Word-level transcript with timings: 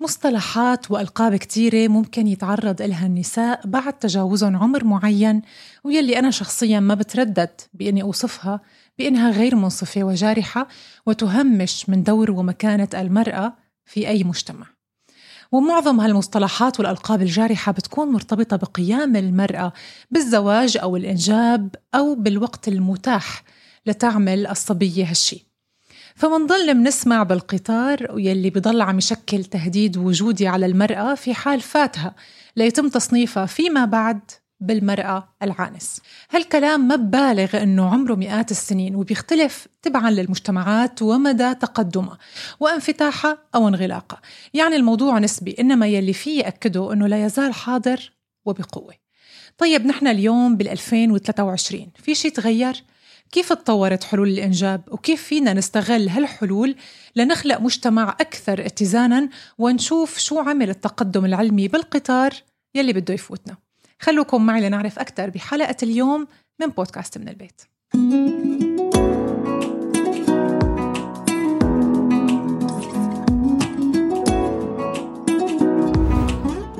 مصطلحات 0.00 0.90
وألقاب 0.90 1.36
كتيرة 1.36 1.88
ممكن 1.88 2.26
يتعرض 2.26 2.82
إلها 2.82 3.06
النساء 3.06 3.66
بعد 3.66 3.92
تجاوزهم 3.92 4.56
عمر 4.56 4.84
معين 4.84 5.42
ويلي 5.84 6.18
أنا 6.18 6.30
شخصيا 6.30 6.80
ما 6.80 6.94
بتردد 6.94 7.60
بإني 7.74 8.02
أوصفها 8.02 8.60
بإنها 8.98 9.30
غير 9.30 9.56
منصفة 9.56 10.04
وجارحة 10.04 10.68
وتهمش 11.06 11.88
من 11.88 12.02
دور 12.02 12.30
ومكانة 12.30 12.88
المرأة 12.94 13.56
في 13.84 14.08
أي 14.08 14.24
مجتمع. 14.24 14.66
ومعظم 15.52 16.00
هالمصطلحات 16.00 16.80
والألقاب 16.80 17.22
الجارحة 17.22 17.72
بتكون 17.72 18.08
مرتبطة 18.08 18.56
بقيام 18.56 19.16
المرأة 19.16 19.72
بالزواج 20.10 20.76
أو 20.76 20.96
الإنجاب 20.96 21.74
أو 21.94 22.14
بالوقت 22.14 22.68
المتاح 22.68 23.42
لتعمل 23.86 24.46
الصبية 24.46 25.10
هالشي. 25.10 25.47
فمنضل 26.18 26.74
منسمع 26.74 27.22
بالقطار 27.22 28.06
ويلي 28.12 28.50
بضل 28.50 28.80
عم 28.80 28.98
يشكل 28.98 29.44
تهديد 29.44 29.96
وجودي 29.96 30.48
على 30.48 30.66
المرأة 30.66 31.14
في 31.14 31.34
حال 31.34 31.60
فاتها 31.60 32.14
ليتم 32.56 32.88
تصنيفها 32.88 33.46
فيما 33.46 33.84
بعد 33.84 34.20
بالمرأة 34.60 35.28
العانس. 35.42 36.00
هالكلام 36.30 36.88
ما 36.88 36.96
ببالغ 36.96 37.62
أنه 37.62 37.90
عمره 37.90 38.14
مئات 38.14 38.50
السنين 38.50 38.94
وبيختلف 38.94 39.68
تبعا 39.82 40.10
للمجتمعات 40.10 41.02
ومدى 41.02 41.54
تقدمها 41.54 42.18
وانفتاحها 42.60 43.38
أو 43.54 43.68
انغلاقها 43.68 44.20
يعني 44.54 44.76
الموضوع 44.76 45.18
نسبي 45.18 45.56
إنما 45.60 45.86
يلي 45.86 46.12
فيه 46.12 46.48
أكده 46.48 46.92
أنه 46.92 47.06
لا 47.06 47.24
يزال 47.24 47.54
حاضر 47.54 48.12
وبقوة. 48.44 48.94
طيب 49.58 49.86
نحن 49.86 50.06
اليوم 50.06 50.56
بال 50.56 50.68
2023 50.68 51.86
في 52.02 52.14
شيء 52.14 52.32
تغير؟ 52.32 52.84
كيف 53.32 53.52
تطورت 53.52 54.04
حلول 54.04 54.28
الإنجاب 54.28 54.82
وكيف 54.90 55.22
فينا 55.22 55.52
نستغل 55.52 56.08
هالحلول 56.08 56.76
لنخلق 57.16 57.60
مجتمع 57.60 58.16
أكثر 58.20 58.66
اتزانا 58.66 59.28
ونشوف 59.58 60.18
شو 60.18 60.38
عمل 60.38 60.70
التقدم 60.70 61.24
العلمي 61.24 61.68
بالقطار 61.68 62.34
يلي 62.74 62.92
بده 62.92 63.14
يفوتنا. 63.14 63.56
خلوكم 64.00 64.46
معي 64.46 64.68
لنعرف 64.68 64.98
أكثر 64.98 65.30
بحلقة 65.30 65.76
اليوم 65.82 66.26
من 66.60 66.66
بودكاست 66.66 67.18
من 67.18 67.28
البيت. 67.28 67.62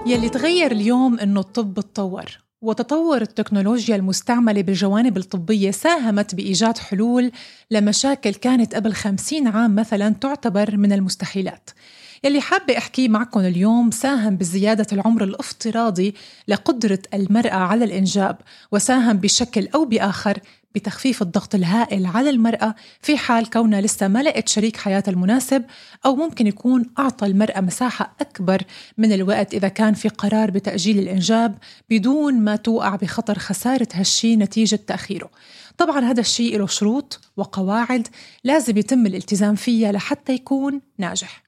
يلي 0.06 0.28
تغير 0.28 0.72
اليوم 0.72 1.18
إنه 1.18 1.40
الطب 1.40 1.74
تطور. 1.74 2.47
وتطور 2.62 3.22
التكنولوجيا 3.22 3.96
المستعملة 3.96 4.62
بالجوانب 4.62 5.16
الطبية 5.16 5.70
ساهمت 5.70 6.34
بإيجاد 6.34 6.78
حلول 6.78 7.32
لمشاكل 7.70 8.34
كانت 8.34 8.74
قبل 8.74 8.92
خمسين 8.92 9.48
عام 9.48 9.74
مثلا 9.74 10.08
تعتبر 10.08 10.76
من 10.76 10.92
المستحيلات. 10.92 11.70
يلي 12.24 12.40
حابة 12.40 12.78
أحكيه 12.78 13.08
معكم 13.08 13.40
اليوم 13.40 13.90
ساهم 13.90 14.36
بزيادة 14.36 14.86
العمر 14.92 15.24
الافتراضي 15.24 16.14
لقدرة 16.48 16.98
المرأة 17.14 17.54
على 17.54 17.84
الإنجاب 17.84 18.36
وساهم 18.72 19.16
بشكل 19.16 19.68
أو 19.74 19.84
بآخر 19.84 20.38
بتخفيف 20.74 21.22
الضغط 21.22 21.54
الهائل 21.54 22.06
على 22.06 22.30
المرأة 22.30 22.74
في 23.00 23.16
حال 23.16 23.50
كونها 23.50 23.80
لسه 23.80 24.08
ما 24.08 24.22
لقت 24.22 24.48
شريك 24.48 24.76
حياة 24.76 25.02
المناسب 25.08 25.64
أو 26.06 26.16
ممكن 26.16 26.46
يكون 26.46 26.90
أعطى 26.98 27.26
المرأة 27.26 27.60
مساحة 27.60 28.16
أكبر 28.20 28.62
من 28.98 29.12
الوقت 29.12 29.54
إذا 29.54 29.68
كان 29.68 29.94
في 29.94 30.08
قرار 30.08 30.50
بتأجيل 30.50 30.98
الإنجاب 30.98 31.58
بدون 31.90 32.40
ما 32.40 32.56
توقع 32.56 32.96
بخطر 32.96 33.38
خسارة 33.38 33.88
هالشي 33.92 34.36
نتيجة 34.36 34.80
تأخيره. 34.86 35.30
طبعا 35.78 36.00
هذا 36.00 36.20
الشيء 36.20 36.58
له 36.58 36.66
شروط 36.66 37.20
وقواعد 37.36 38.08
لازم 38.44 38.76
يتم 38.76 39.06
الالتزام 39.06 39.54
فيها 39.54 39.92
لحتى 39.92 40.32
يكون 40.32 40.80
ناجح. 40.98 41.47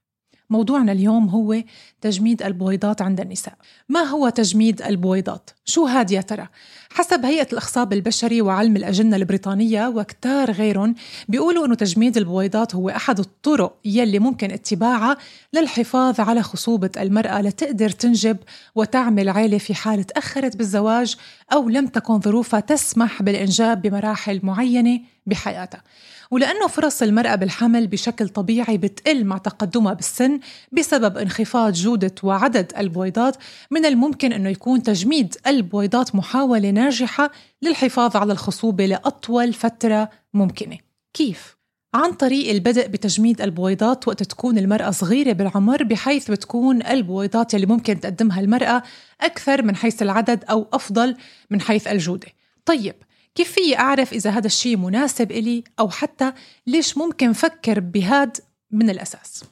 موضوعنا 0.51 0.93
اليوم 0.93 1.29
هو 1.29 1.63
تجميد 2.01 2.43
البويضات 2.43 3.03
عند 3.03 3.21
النساء 3.21 3.55
ما 3.89 4.01
هو 4.01 4.29
تجميد 4.29 4.83
البويضات؟ 4.83 5.51
شو 5.65 5.87
هاد 5.87 6.11
يا 6.11 6.21
ترى؟ 6.21 6.49
حسب 6.93 7.25
هيئة 7.25 7.49
الإخصاب 7.53 7.93
البشري 7.93 8.43
وعلم 8.43 8.77
الأجنة 8.77 9.17
البريطانية 9.17 9.89
وكتار 9.89 10.51
غيرهم 10.51 10.95
بيقولوا 11.29 11.67
أنه 11.67 11.75
تجميد 11.75 12.17
البويضات 12.17 12.75
هو 12.75 12.89
أحد 12.89 13.19
الطرق 13.19 13.77
يلي 13.85 14.19
ممكن 14.19 14.51
اتباعها 14.51 15.17
للحفاظ 15.53 16.21
على 16.21 16.43
خصوبة 16.43 16.91
المرأة 16.97 17.41
لتقدر 17.43 17.91
تنجب 17.91 18.37
وتعمل 18.75 19.29
عيلة 19.29 19.59
في 19.59 19.75
حال 19.75 20.05
تأخرت 20.05 20.57
بالزواج 20.57 21.17
أو 21.53 21.69
لم 21.69 21.87
تكن 21.87 22.21
ظروفها 22.21 22.61
تسمح 22.61 23.23
بالإنجاب 23.23 23.83
بمراحل 23.83 24.41
معينة 24.43 25.01
بحياتها 25.27 25.83
ولأنه 26.31 26.67
فرص 26.67 27.03
المرأة 27.03 27.35
بالحمل 27.35 27.87
بشكل 27.87 28.29
طبيعي 28.29 28.79
بتقل 28.79 29.25
مع 29.25 29.39
تقدمها 29.39 29.93
بالسن 29.93 30.41
بسبب 30.73 31.19
انخفاض 31.19 31.73
جودة 31.73 32.15
وعدد 32.23 32.73
البويضات 32.79 33.37
من 33.71 33.87
الممكن 33.87 34.33
أنه 34.33 34.49
يكون 34.49 34.83
تجميد 34.83 35.37
البويضات 35.47 36.15
محاولة 36.15 36.71
ناجحة 36.71 37.31
للحفاظ 37.63 38.17
على 38.17 38.33
الخصوبة 38.33 38.87
لأطول 38.87 39.53
فترة 39.53 40.11
ممكنة 40.35 40.79
كيف؟ 41.15 41.60
عن 41.95 42.13
طريق 42.13 42.51
البدء 42.51 42.89
بتجميد 42.89 43.41
البويضات 43.41 44.09
وقت 44.09 44.23
تكون 44.23 44.59
المرأة 44.59 44.91
صغيرة 44.91 45.33
بالعمر 45.33 45.83
بحيث 45.83 46.31
بتكون 46.31 46.87
البويضات 46.87 47.55
اللي 47.55 47.67
ممكن 47.67 48.01
تقدمها 48.01 48.41
المرأة 48.41 48.83
أكثر 49.21 49.63
من 49.63 49.77
حيث 49.77 50.03
العدد 50.03 50.45
أو 50.45 50.67
أفضل 50.73 51.17
من 51.51 51.61
حيث 51.61 51.87
الجودة. 51.87 52.29
طيب 52.65 52.95
كيف 53.35 53.53
في 53.53 53.79
أعرف 53.79 54.13
إذا 54.13 54.31
هذا 54.31 54.47
الشيء 54.47 54.77
مناسب 54.77 55.33
إلي 55.33 55.65
أو 55.81 55.91
حتى 55.91 56.33
ليش 56.67 56.99
ممكن 56.99 57.33
فكر 57.33 57.81
بهاد 57.81 58.37
من 58.71 58.91
الأساس؟ 58.91 59.45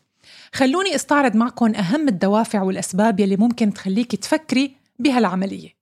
خلوني 0.52 0.94
أستعرض 0.94 1.36
معكم 1.36 1.74
أهم 1.74 2.08
الدوافع 2.08 2.62
والأسباب 2.62 3.20
يلي 3.20 3.36
ممكن 3.36 3.72
تخليك 3.72 4.16
تفكري 4.16 4.76
بهالعملية. 4.98 5.77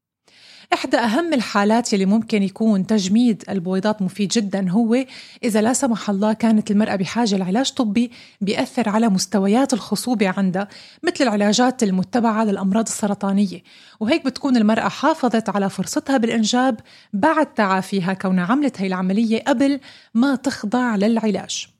إحدى 0.72 0.96
أهم 0.96 1.34
الحالات 1.34 1.92
يلي 1.92 2.06
ممكن 2.06 2.42
يكون 2.42 2.86
تجميد 2.86 3.44
البويضات 3.48 4.02
مفيد 4.02 4.28
جدا 4.28 4.70
هو 4.70 5.04
إذا 5.44 5.62
لا 5.62 5.72
سمح 5.72 6.10
الله 6.10 6.32
كانت 6.32 6.70
المرأة 6.70 6.96
بحاجة 6.96 7.36
لعلاج 7.36 7.72
طبي 7.72 8.10
بيأثر 8.40 8.88
على 8.88 9.08
مستويات 9.08 9.72
الخصوبة 9.72 10.28
عندها 10.36 10.68
مثل 11.02 11.24
العلاجات 11.24 11.82
المتبعة 11.82 12.44
للأمراض 12.44 12.86
السرطانية. 12.86 13.62
وهيك 14.00 14.24
بتكون 14.24 14.56
المرأة 14.56 14.88
حافظت 14.88 15.48
على 15.48 15.70
فرصتها 15.70 16.16
بالإنجاب 16.16 16.80
بعد 17.12 17.46
تعافيها 17.54 18.12
كونها 18.12 18.44
عملت 18.44 18.80
هي 18.80 18.86
العملية 18.86 19.42
قبل 19.46 19.80
ما 20.14 20.36
تخضع 20.36 20.96
للعلاج. 20.96 21.75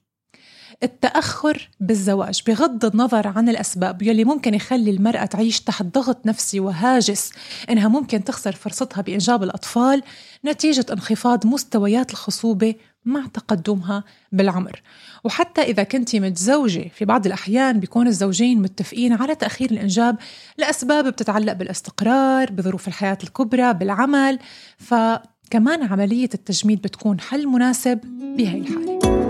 التأخر 0.83 1.69
بالزواج 1.79 2.41
بغض 2.47 2.85
النظر 2.85 3.27
عن 3.27 3.49
الأسباب 3.49 4.01
يلي 4.01 4.23
ممكن 4.23 4.53
يخلي 4.53 4.91
المرأة 4.91 5.25
تعيش 5.25 5.61
تحت 5.61 5.85
ضغط 5.85 6.25
نفسي 6.25 6.59
وهاجس 6.59 7.31
إنها 7.69 7.87
ممكن 7.87 8.23
تخسر 8.23 8.51
فرصتها 8.51 9.01
بإنجاب 9.01 9.43
الأطفال 9.43 10.03
نتيجة 10.45 10.85
انخفاض 10.91 11.47
مستويات 11.47 12.11
الخصوبة 12.11 12.75
مع 13.05 13.25
تقدمها 13.33 14.03
بالعمر. 14.31 14.81
وحتى 15.23 15.61
إذا 15.61 15.83
كنت 15.83 16.15
متزوجة 16.15 16.91
في 16.95 17.05
بعض 17.05 17.25
الأحيان 17.25 17.79
بيكون 17.79 18.07
الزوجين 18.07 18.61
متفقين 18.61 19.13
على 19.13 19.35
تأخير 19.35 19.71
الإنجاب 19.71 20.17
لأسباب 20.57 21.07
بتتعلق 21.07 21.53
بالاستقرار 21.53 22.51
بظروف 22.51 22.87
الحياة 22.87 23.17
الكبرى 23.23 23.73
بالعمل 23.73 24.39
فكمان 24.77 25.83
عملية 25.83 26.29
التجميد 26.33 26.81
بتكون 26.81 27.19
حل 27.19 27.47
مناسب 27.47 27.99
بهي 28.37 28.57
الحالة. 28.57 29.26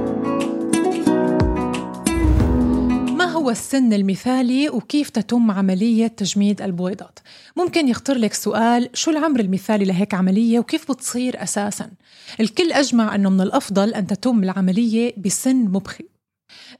هو 3.47 3.51
السن 3.51 3.93
المثالي 3.93 4.69
وكيف 4.69 5.09
تتم 5.09 5.51
عملية 5.51 6.07
تجميد 6.07 6.61
البويضات؟ 6.61 7.19
ممكن 7.55 7.87
يخطر 7.87 8.17
لك 8.17 8.33
سؤال 8.33 8.89
شو 8.93 9.11
العمر 9.11 9.39
المثالي 9.39 9.85
لهيك 9.85 10.13
عملية 10.13 10.59
وكيف 10.59 10.91
بتصير 10.91 11.43
أساساً؟ 11.43 11.91
الكل 12.39 12.71
أجمع 12.71 13.15
أنه 13.15 13.29
من 13.29 13.41
الأفضل 13.41 13.93
أن 13.93 14.07
تتم 14.07 14.43
العملية 14.43 15.13
بسن 15.17 15.55
مبكر 15.55 16.03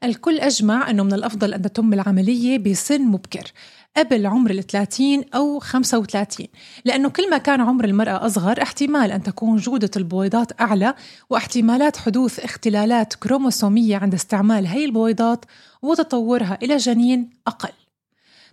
الكل 0.04 0.40
أجمع 0.40 0.90
أنه 0.90 1.04
من 1.04 1.14
الأفضل 1.14 1.54
أن 1.54 1.62
تتم 1.62 1.94
العملية 1.94 2.58
بسن 2.58 3.02
مبكر 3.02 3.52
قبل 3.98 4.26
عمر 4.26 4.52
ال 4.52 4.68
30 4.68 5.24
أو 5.36 5.60
35 5.60 6.48
لأنه 6.86 7.10
كل 7.10 7.30
ما 7.30 7.38
كان 7.38 7.62
عمر 7.62 7.86
المرأة 7.86 8.26
أصغر 8.26 8.62
احتمال 8.62 9.12
أن 9.12 9.24
تكون 9.24 9.58
جودة 9.58 9.92
البويضات 9.98 10.62
أعلى 10.62 10.94
واحتمالات 11.30 11.98
حدوث 11.98 12.40
اختلالات 12.40 13.14
كروموسومية 13.14 13.98
عند 13.98 14.14
استعمال 14.14 14.68
هي 14.68 14.86
البويضات 14.86 15.46
وتطورها 15.82 16.58
إلى 16.64 16.78
جنين 16.78 17.30
أقل 17.48 17.74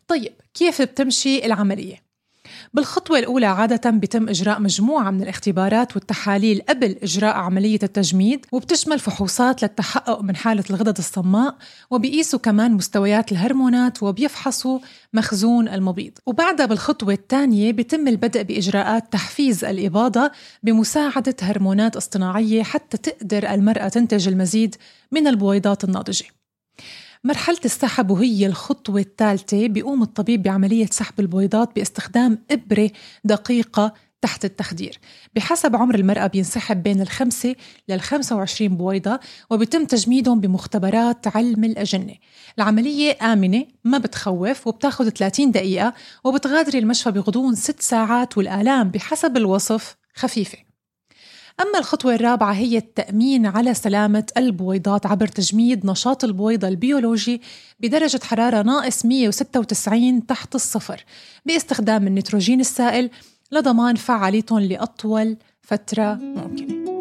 طيب 0.08 0.32
كيف 0.55 0.82
بتمشي 0.82 1.46
العملية؟ 1.46 2.04
بالخطوة 2.75 3.19
الأولى 3.19 3.46
عادة 3.46 3.90
بيتم 3.90 4.28
إجراء 4.28 4.61
مجموعة 4.61 5.11
من 5.11 5.22
الاختبارات 5.22 5.96
والتحاليل 5.96 6.62
قبل 6.69 6.96
إجراء 7.02 7.37
عملية 7.37 7.78
التجميد 7.82 8.46
وبتشمل 8.52 8.99
فحوصات 8.99 9.62
للتحقق 9.62 10.22
من 10.22 10.37
حالة 10.37 10.64
الغدد 10.70 10.99
الصماء 10.99 11.56
وبيقيسوا 11.90 12.38
كمان 12.38 12.72
مستويات 12.72 13.32
الهرمونات 13.32 14.02
وبيفحصوا 14.02 14.78
مخزون 15.12 15.69
المبيض. 15.69 16.12
وبعدها 16.26 16.66
بالخطوة 16.66 17.12
الثانية 17.12 17.72
بيتم 17.72 18.08
البدء 18.08 18.43
بإجراءات 18.43 19.12
تحفيز 19.12 19.64
الإباضة 19.64 20.31
بمساعدة 20.62 21.37
هرمونات 21.43 21.96
اصطناعية 21.96 22.62
حتى 22.62 22.96
تقدر 22.96 23.50
المرأة 23.50 23.88
تنتج 23.88 24.28
المزيد 24.28 24.76
من 25.12 25.26
البويضات 25.26 25.84
الناضجة. 25.84 26.25
مرحلة 27.26 27.59
السحب 27.65 28.11
وهي 28.11 28.47
الخطوة 28.47 29.00
الثالثة 29.00 29.67
بيقوم 29.67 30.03
الطبيب 30.03 30.43
بعملية 30.43 30.87
سحب 30.87 31.21
البويضات 31.21 31.75
باستخدام 31.76 32.38
إبرة 32.50 32.91
دقيقة 33.25 33.94
تحت 34.21 34.44
التخدير. 34.44 34.99
بحسب 35.37 35.76
عمر 35.76 35.94
المرأة 35.94 36.26
بينسحب 36.26 36.82
بين 36.82 37.00
الخمسة 37.00 37.55
للخمسة 37.88 38.37
وعشرين 38.37 38.76
بويضة 38.76 39.21
وبيتم 39.50 39.85
تجميدهم 39.85 40.41
بمختبرات 40.41 41.37
علم 41.37 41.65
الأجنة. 41.65 42.15
العملية 42.59 43.19
آمنة 43.23 43.67
ما 43.85 43.99
بتخوف 43.99 44.67
وبتاخد 44.67 45.09
30 45.09 45.50
دقيقة 45.50 45.94
وبتغادري 46.25 46.79
المشفى 46.79 47.11
بغضون 47.11 47.55
6 47.55 47.82
ساعات 47.82 48.38
والآلام 48.38 48.88
بحسب 48.88 49.37
الوصف 49.37 49.97
خفيفة. 50.15 50.63
أما 51.61 51.79
الخطوة 51.79 52.15
الرابعة 52.15 52.53
هي 52.53 52.79
التأمين 52.79 53.47
على 53.47 53.75
سلامة 53.75 54.27
البويضات 54.37 55.06
عبر 55.06 55.27
تجميد 55.27 55.87
نشاط 55.87 56.25
البويضة 56.25 56.69
البيولوجي 56.69 57.41
بدرجة 57.81 58.21
حرارة 58.25 58.62
ناقص 58.62 59.06
196 59.06 60.27
تحت 60.27 60.55
الصفر 60.55 61.05
باستخدام 61.47 62.06
النيتروجين 62.06 62.61
السائل 62.61 63.11
لضمان 63.53 63.95
فعاليتهم 63.95 64.61
لأطول 64.61 65.37
فترة 65.62 66.15
ممكنة 66.15 66.99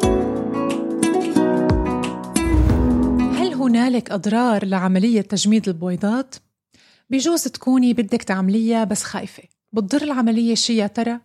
هل 3.38 3.54
هنالك 3.54 4.10
أضرار 4.10 4.64
لعملية 4.64 5.20
تجميد 5.20 5.68
البويضات؟ 5.68 6.34
بجوز 7.10 7.42
تكوني 7.42 7.94
بدك 7.94 8.22
تعمليها 8.22 8.84
بس 8.84 9.02
خايفة 9.02 9.42
بتضر 9.72 10.02
العملية 10.02 10.54
شي 10.54 10.76
يا 10.76 10.86
ترى؟ 10.86 11.20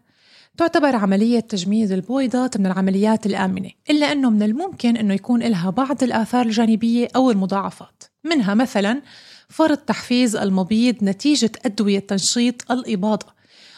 تعتبر 0.58 0.96
عملية 0.96 1.40
تجميد 1.40 1.92
البويضات 1.92 2.58
من 2.58 2.66
العمليات 2.66 3.26
الآمنة 3.26 3.70
إلا 3.90 4.12
أنه 4.12 4.30
من 4.30 4.44
الممكن 4.44 4.98
أنه 4.98 5.14
يكون 5.14 5.44
لها 5.44 5.70
بعض 5.70 6.04
الآثار 6.04 6.46
الجانبية 6.46 7.08
أو 7.16 7.32
المضاعفات. 7.32 8.04
منها 8.24 8.54
مثلا 8.54 9.02
فرض 9.50 9.78
تحفيز 9.78 10.36
المبيض 10.36 11.04
نتيجة 11.04 11.52
أدوية 11.66 12.00
تنشيط 12.00 12.72
الإباضة 12.72 13.28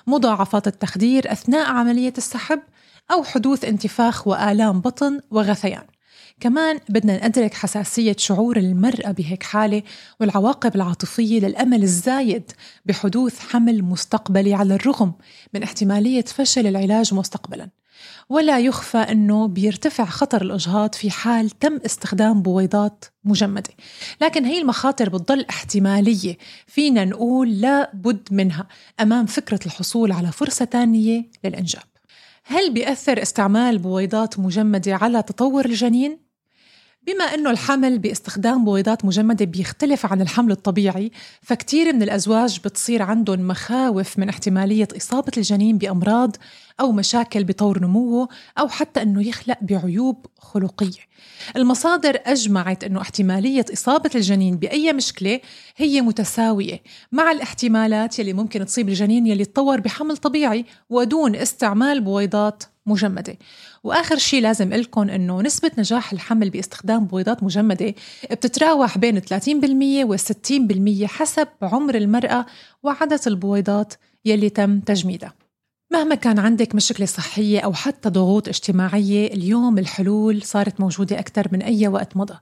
مضاعفات 0.08 0.68
التخدير 0.68 1.32
أثناء 1.32 1.70
عملية 1.70 2.14
السحب 2.18 2.60
أو 3.12 3.24
حدوث 3.24 3.66
انتفاخ 3.66 4.28
وآلام 4.28 4.82
بطن 4.82 5.20
وغثيان. 5.32 5.84
كمان 6.42 6.80
بدنا 6.90 7.28
ندرك 7.28 7.54
حساسية 7.54 8.16
شعور 8.18 8.58
المرأة 8.58 9.12
بهيك 9.12 9.44
حالة 9.44 9.84
والعواقب 10.20 10.76
العاطفية 10.76 11.40
للأمل 11.40 11.84
الزايد 11.84 12.52
بحدوث 12.86 13.40
حمل 13.40 13.84
مستقبلي 13.84 14.54
على 14.54 14.76
الرغم 14.76 15.14
من 15.54 15.64
احتمالية 15.64 16.22
فشل 16.22 16.68
العلاج 16.68 17.14
مستقبلا. 17.14 17.70
ولا 18.30 18.60
يخفى 18.60 18.98
أنه 18.98 19.48
بيرتفع 19.48 20.06
خطر 20.06 20.42
الإجهاض 20.42 20.96
في 20.96 21.12
حال 21.12 21.50
تم 21.50 21.80
استخدام 21.86 22.42
بويضات 22.42 23.06
مجمدة. 23.24 23.70
لكن 24.22 24.46
هي 24.46 24.62
المخاطر 24.62 25.10
بتضل 25.10 25.46
احتمالية 25.50 26.38
فينا 26.68 27.06
نقول 27.06 27.62
لا 27.62 27.92
بد 27.94 28.28
منها 28.32 28.68
أمام 29.00 29.26
فكرة 29.26 29.60
الحصول 29.66 30.12
على 30.12 30.32
فرصة 30.32 30.66
تانية 30.66 31.30
للإنجاب. 31.44 31.84
هل 32.44 32.74
بيأثر 32.74 33.22
استعمال 33.22 33.78
بويضات 33.78 34.40
مجمدة 34.40 34.96
على 34.96 35.24
تطور 35.24 35.66
الجنين؟ 35.66 36.31
بما 37.08 37.24
أنه 37.24 37.50
الحمل 37.52 38.00
باستخدام 38.00 38.66
بويضات 38.66 39.06
مجمدة 39.06 39.46
بيختلف 39.46 40.06
عن 40.06 40.22
الحمل 40.22 40.52
الطبيعي 40.52 41.12
فكتير 41.42 41.94
من 41.94 42.04
الأزواج 42.04 42.60
بتصير 42.66 43.02
عندهم 43.02 43.48
مخاوف 43.48 44.20
من 44.20 44.30
احتمالية 44.30 44.88
إصابة 44.98 45.32
الجنين 45.38 45.78
بأمراض 45.78 46.36
أو 46.80 46.92
مشاكل 46.92 47.44
بطور 47.44 47.80
نموه 47.80 48.28
أو 48.60 48.68
حتى 48.68 49.02
أنه 49.02 49.28
يخلق 49.28 49.58
بعيوب 49.62 50.26
خلقية. 50.38 51.02
المصادر 51.56 52.20
أجمعت 52.26 52.84
أنه 52.84 53.02
احتمالية 53.02 53.66
إصابة 53.74 54.10
الجنين 54.16 54.58
بأي 54.58 54.94
مشكلة 54.94 55.40
هي 55.78 56.02
متساوية 56.02 56.82
مع 57.12 57.32
الاحتمالات 57.32 58.20
يلي 58.20 58.34
ممكن 58.34 58.66
تصيب 58.66 58.90
الجنين 58.90 59.28
يلي 59.28 59.46
تطور 59.46 59.80
بحمل 59.80 60.18
طبيعي 60.18 60.66
ودون 60.90 61.36
استعمال 61.36 62.02
بويضات 62.02 62.64
مجمدة. 62.86 63.38
وآخر 63.84 64.18
شيء 64.18 64.42
لازم 64.42 64.74
لكم 64.74 65.10
أنه 65.10 65.42
نسبة 65.42 65.72
نجاح 65.78 66.14
الحمل 66.14 66.50
باستخدام 66.50 67.06
بويضات 67.06 67.44
مجمدة 67.44 67.96
بتتراوح 68.32 68.98
بين 68.98 69.20
30% 69.20 70.06
و 70.06 70.18
60% 70.18 71.06
حسب 71.06 71.48
عمر 71.62 71.96
المرأة 71.96 72.46
وعدد 72.84 73.20
البويضات 73.28 73.94
يلي 74.26 74.50
تم 74.50 74.80
تجميدها. 74.80 75.34
مهما 75.92 76.16
كان 76.16 76.40
عندك 76.40 76.76
مشكلة 76.76 77.06
صحية 77.06 77.60
أو 77.60 77.74
حتى 77.74 78.10
ضغوط 78.10 78.48
اجتماعية 78.48 79.34
اليوم 79.34 79.78
الحلول 79.78 80.42
صارت 80.42 80.80
موجودة 80.80 81.20
أكثر 81.20 81.48
من 81.52 81.62
أي 81.62 81.88
وقت 81.88 82.18
مضى. 82.18 82.38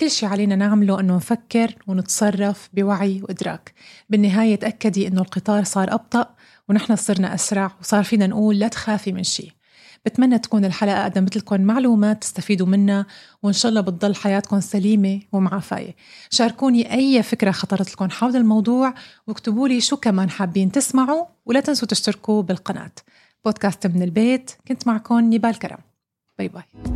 كل 0.00 0.10
شيء 0.10 0.28
علينا 0.28 0.56
نعمله 0.56 1.00
أنه 1.00 1.16
نفكر 1.16 1.74
ونتصرف 1.86 2.68
بوعي 2.72 3.22
وإدراك. 3.22 3.74
بالنهاية 4.08 4.56
تأكدي 4.56 5.06
أنه 5.06 5.20
القطار 5.20 5.64
صار 5.64 5.94
أبطأ 5.94 6.34
ونحن 6.68 6.96
صرنا 6.96 7.34
أسرع 7.34 7.76
وصار 7.80 8.04
فينا 8.04 8.26
نقول 8.26 8.58
لا 8.58 8.68
تخافي 8.68 9.12
من 9.12 9.22
شيء 9.22 9.52
بتمنى 10.04 10.38
تكون 10.38 10.64
الحلقة 10.64 11.04
قدمت 11.04 11.36
لكم 11.36 11.60
معلومات 11.60 12.22
تستفيدوا 12.22 12.66
منها 12.66 13.06
وإن 13.42 13.52
شاء 13.52 13.68
الله 13.68 13.80
بتضل 13.80 14.14
حياتكم 14.14 14.60
سليمة 14.60 15.20
ومعافاية 15.32 15.94
شاركوني 16.30 16.94
أي 16.94 17.22
فكرة 17.22 17.50
خطرت 17.50 17.92
لكم 17.92 18.10
حول 18.10 18.36
الموضوع 18.36 18.94
واكتبوا 19.26 19.68
لي 19.68 19.80
شو 19.80 19.96
كمان 19.96 20.30
حابين 20.30 20.72
تسمعوا 20.72 21.24
ولا 21.46 21.60
تنسوا 21.60 21.88
تشتركوا 21.88 22.42
بالقناة. 22.42 22.92
بودكاست 23.44 23.86
من 23.86 24.02
البيت 24.02 24.50
كنت 24.68 24.86
معكم 24.86 25.20
نيبال 25.20 25.58
كرم. 25.58 25.78
باي 26.38 26.48
باي. 26.48 26.89